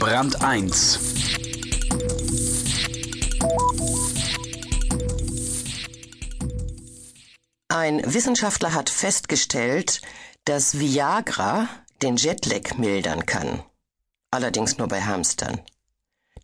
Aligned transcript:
Brand 0.00 0.42
1 0.42 0.98
Ein 7.68 8.02
Wissenschaftler 8.06 8.72
hat 8.72 8.88
festgestellt, 8.88 10.00
dass 10.46 10.78
Viagra 10.78 11.68
den 12.00 12.16
Jetlag 12.16 12.78
mildern 12.78 13.26
kann. 13.26 13.62
Allerdings 14.30 14.78
nur 14.78 14.88
bei 14.88 15.02
Hamstern. 15.02 15.60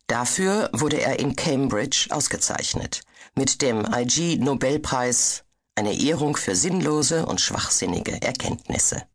Dafür 0.06 0.68
wurde 0.74 1.00
er 1.00 1.18
in 1.18 1.34
Cambridge 1.34 2.08
ausgezeichnet. 2.10 3.00
Mit 3.34 3.62
dem 3.62 3.86
IG 3.90 4.36
Nobelpreis 4.36 5.44
eine 5.74 5.98
Ehrung 5.98 6.36
für 6.36 6.54
sinnlose 6.54 7.24
und 7.24 7.40
schwachsinnige 7.40 8.20
Erkenntnisse. 8.20 9.06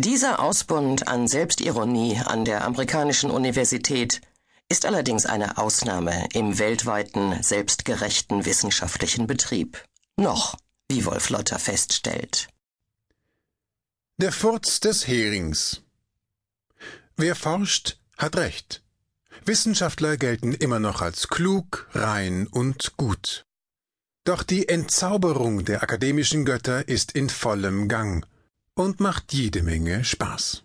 Dieser 0.00 0.38
Ausbund 0.38 1.08
an 1.08 1.26
Selbstironie 1.26 2.20
an 2.24 2.44
der 2.44 2.64
amerikanischen 2.64 3.32
Universität 3.32 4.20
ist 4.68 4.86
allerdings 4.86 5.26
eine 5.26 5.58
Ausnahme 5.58 6.28
im 6.34 6.60
weltweiten 6.60 7.42
selbstgerechten 7.42 8.44
wissenschaftlichen 8.44 9.26
Betrieb. 9.26 9.84
Noch, 10.16 10.56
wie 10.88 11.04
Wolf 11.04 11.30
Lotter 11.30 11.58
feststellt. 11.58 12.46
Der 14.18 14.30
Furz 14.30 14.78
des 14.78 15.08
Herings. 15.08 15.82
Wer 17.16 17.34
forscht, 17.34 17.98
hat 18.16 18.36
Recht. 18.36 18.84
Wissenschaftler 19.46 20.16
gelten 20.16 20.54
immer 20.54 20.78
noch 20.78 21.02
als 21.02 21.26
klug, 21.26 21.88
rein 21.92 22.46
und 22.46 22.96
gut. 22.98 23.46
Doch 24.22 24.44
die 24.44 24.68
Entzauberung 24.68 25.64
der 25.64 25.82
akademischen 25.82 26.44
Götter 26.44 26.86
ist 26.86 27.10
in 27.10 27.28
vollem 27.28 27.88
Gang 27.88 28.24
und 28.78 29.00
macht 29.00 29.32
jede 29.32 29.62
Menge 29.62 30.04
Spaß. 30.04 30.62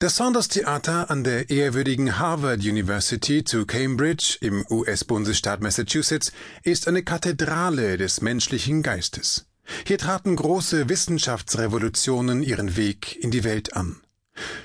Das 0.00 0.16
Saunders 0.16 0.48
Theater 0.48 1.08
an 1.08 1.22
der 1.22 1.48
ehrwürdigen 1.48 2.18
Harvard 2.18 2.60
University 2.60 3.44
zu 3.44 3.64
Cambridge 3.64 4.38
im 4.40 4.66
US-Bundesstaat 4.68 5.62
Massachusetts 5.62 6.32
ist 6.64 6.88
eine 6.88 7.04
Kathedrale 7.04 7.96
des 7.96 8.20
menschlichen 8.20 8.82
Geistes. 8.82 9.46
Hier 9.86 9.98
traten 9.98 10.34
große 10.34 10.88
Wissenschaftsrevolutionen 10.88 12.42
ihren 12.42 12.76
Weg 12.76 13.16
in 13.22 13.30
die 13.30 13.44
Welt 13.44 13.76
an. 13.76 14.00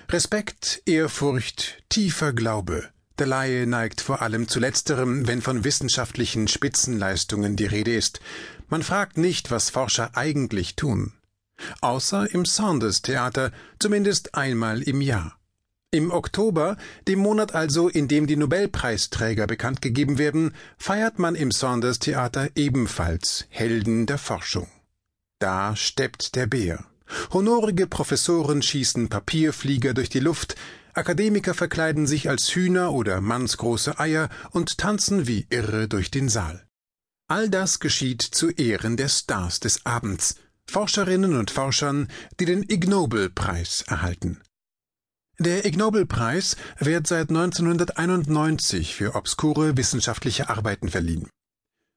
Respekt, 0.09 0.81
Ehrfurcht, 0.87 1.83
tiefer 1.89 2.33
Glaube. 2.33 2.89
Der 3.19 3.27
Laie 3.27 3.67
neigt 3.67 4.01
vor 4.01 4.23
allem 4.23 4.47
zu 4.47 4.59
letzterem, 4.59 5.27
wenn 5.27 5.43
von 5.43 5.63
wissenschaftlichen 5.63 6.47
Spitzenleistungen 6.47 7.55
die 7.55 7.67
Rede 7.67 7.93
ist. 7.93 8.19
Man 8.67 8.81
fragt 8.81 9.17
nicht, 9.17 9.51
was 9.51 9.69
Forscher 9.69 10.17
eigentlich 10.17 10.75
tun. 10.75 11.13
Außer 11.81 12.33
im 12.33 12.45
Saunders 12.45 13.01
Theater, 13.01 13.51
zumindest 13.79 14.35
einmal 14.35 14.81
im 14.81 15.01
Jahr. 15.01 15.39
Im 15.91 16.11
Oktober, 16.11 16.77
dem 17.07 17.17
Monat 17.19 17.55
also, 17.55 17.89
in 17.89 18.07
dem 18.07 18.27
die 18.27 18.35
Nobelpreisträger 18.35 19.47
bekannt 19.47 19.81
gegeben 19.81 20.19
werden, 20.19 20.53
feiert 20.77 21.17
man 21.17 21.33
im 21.33 21.49
Saunders 21.49 21.97
Theater 21.97 22.49
ebenfalls 22.55 23.45
Helden 23.49 24.05
der 24.05 24.19
Forschung. 24.19 24.67
Da 25.39 25.75
steppt 25.75 26.35
der 26.35 26.45
Bär. 26.45 26.85
Honorige 27.33 27.87
Professoren 27.87 28.61
schießen 28.61 29.09
Papierflieger 29.09 29.95
durch 29.95 30.09
die 30.09 30.19
Luft, 30.19 30.55
Akademiker 30.93 31.53
verkleiden 31.53 32.05
sich 32.05 32.29
als 32.29 32.53
Hühner 32.53 32.93
oder 32.93 33.21
mannsgroße 33.21 33.99
Eier 33.99 34.29
und 34.51 34.77
tanzen 34.77 35.27
wie 35.27 35.47
irre 35.49 35.87
durch 35.87 36.11
den 36.11 36.29
Saal. 36.29 36.65
All 37.27 37.49
das 37.49 37.79
geschieht 37.79 38.21
zu 38.21 38.49
Ehren 38.49 38.97
der 38.97 39.07
Stars 39.07 39.59
des 39.59 39.85
Abends, 39.85 40.35
Forscherinnen 40.69 41.35
und 41.35 41.51
Forschern, 41.51 42.07
die 42.39 42.45
den 42.45 42.63
Ig 42.63 42.87
Nobel-Preis 42.87 43.83
erhalten. 43.87 44.39
Der 45.39 45.65
Ig 45.65 45.77
Nobel-Preis 45.77 46.57
wird 46.77 47.07
seit 47.07 47.29
1991 47.29 48.93
für 48.95 49.15
obskure 49.15 49.77
wissenschaftliche 49.77 50.49
Arbeiten 50.49 50.89
verliehen. 50.89 51.27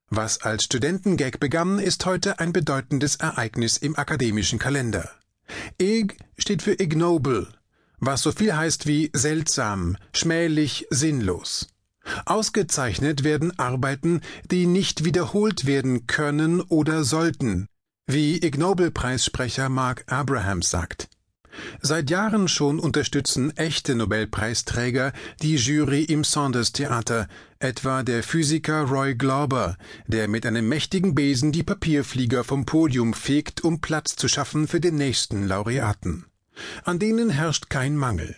Was 0.09 0.43
als 0.43 0.65
Studentengag 0.65 1.39
begann, 1.41 1.79
ist 1.79 2.07
heute 2.07 2.39
ein 2.39 2.53
bedeutendes 2.53 3.17
Ereignis 3.17 3.77
im 3.77 3.97
akademischen 3.97 4.59
Kalender. 4.59 5.11
Ig 5.81 6.17
steht 6.39 6.63
für 6.63 6.81
ignoble, 6.81 7.49
was 7.99 8.23
so 8.23 8.33
viel 8.33 8.57
heißt 8.57 8.87
wie 8.87 9.11
seltsam, 9.13 9.97
schmählich, 10.15 10.87
sinnlos. 10.91 11.69
Ausgezeichnet 12.27 13.23
werden 13.23 13.59
Arbeiten, 13.59 14.23
die 14.51 14.67
nicht 14.67 15.05
wiederholt 15.05 15.67
werden 15.67 16.07
können 16.07 16.61
oder 16.61 17.05
sollten, 17.05 17.69
wie 18.13 18.45
Ig 18.45 18.59
Nobel-Preissprecher 18.59 19.69
Mark 19.71 20.05
Abrahams 20.07 20.69
sagt. 20.69 21.09
Seit 21.81 22.11
Jahren 22.11 22.49
schon 22.49 22.79
unterstützen 22.79 23.57
echte 23.57 23.95
Nobelpreisträger 23.95 25.13
die 25.41 25.57
Jury 25.57 26.05
im 26.05 26.25
Saunders 26.25 26.73
Theater, 26.73 27.29
etwa 27.59 28.03
der 28.03 28.23
Physiker 28.23 28.83
Roy 28.83 29.15
Glauber, 29.15 29.77
der 30.07 30.29
mit 30.29 30.45
einem 30.45 30.69
mächtigen 30.69 31.15
Besen 31.15 31.53
die 31.53 31.63
Papierflieger 31.63 32.45
vom 32.45 32.67
Podium 32.67 33.15
fegt, 33.15 33.65
um 33.65 33.81
Platz 33.81 34.17
zu 34.17 34.29
schaffen 34.29 34.69
für 34.69 34.81
den 34.81 34.97
nächsten 34.97 35.47
Laureaten. 35.47 36.27
An 36.85 36.99
denen 36.99 37.31
herrscht 37.31 37.71
kein 37.71 37.97
Mangel. 37.97 38.37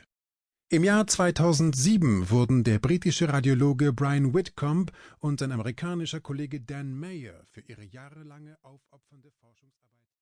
Im 0.70 0.82
Jahr 0.82 1.06
2007 1.06 2.30
wurden 2.30 2.64
der 2.64 2.78
britische 2.78 3.28
Radiologe 3.28 3.92
Brian 3.92 4.32
Whitcomb 4.32 4.92
und 5.18 5.40
sein 5.40 5.52
amerikanischer 5.52 6.20
Kollege 6.20 6.58
Dan 6.58 6.94
Mayer 6.98 7.44
für 7.50 7.60
ihre 7.60 7.84
jahrelange 7.84 8.56
aufopfernde 8.62 9.30
Forschungsarbeit 9.40 10.13